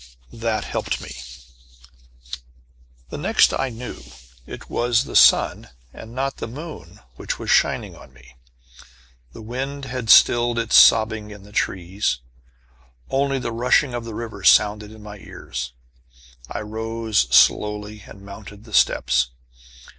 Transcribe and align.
That 0.33 0.63
helped 0.63 0.99
me. 0.99 1.11
The 3.11 3.19
next 3.19 3.53
I 3.53 3.69
knew, 3.69 4.01
it 4.47 4.67
was 4.67 5.03
the 5.03 5.15
sun, 5.15 5.69
and 5.93 6.11
not 6.15 6.37
the 6.37 6.47
moon 6.47 7.01
which 7.17 7.37
was 7.37 7.51
shining 7.51 7.95
on 7.95 8.11
me. 8.11 8.35
The 9.33 9.43
wind 9.43 9.85
had 9.85 10.09
stilled 10.09 10.57
its 10.57 10.75
sobbing 10.75 11.29
in 11.29 11.43
the 11.43 11.51
trees. 11.51 12.17
Only 13.11 13.37
the 13.37 13.51
rushing 13.51 13.93
of 13.93 14.03
the 14.03 14.15
river 14.15 14.43
sounded 14.43 14.91
in 14.91 15.03
my 15.03 15.17
ears. 15.19 15.71
I 16.49 16.61
rose 16.61 17.27
slowly, 17.29 18.01
and 18.07 18.21
mounted 18.25 18.63
the 18.63 18.73
steps. 18.73 19.29